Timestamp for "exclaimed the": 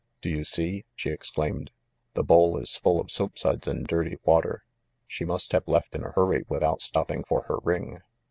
1.11-2.23